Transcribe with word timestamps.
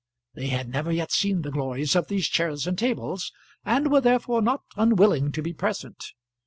They 0.33 0.47
had 0.47 0.67
never 0.67 0.91
yet 0.91 1.11
seen 1.11 1.43
the 1.43 1.51
glories 1.51 1.95
of 1.95 2.07
these 2.07 2.27
chairs 2.27 2.65
and 2.65 2.75
tables, 2.75 3.31
and 3.63 3.91
were 3.91 4.01
therefore 4.01 4.41
not 4.41 4.63
unwilling 4.75 5.31
to 5.33 5.43
be 5.43 5.53
present. 5.53 6.13